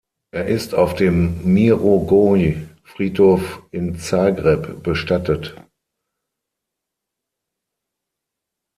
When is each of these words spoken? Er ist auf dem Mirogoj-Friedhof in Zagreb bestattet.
Er 0.33 0.47
ist 0.47 0.73
auf 0.73 0.95
dem 0.95 1.43
Mirogoj-Friedhof 1.53 3.61
in 3.69 3.99
Zagreb 3.99 4.81
bestattet. 4.81 5.55